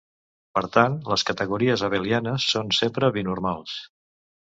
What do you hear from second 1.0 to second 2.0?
les categories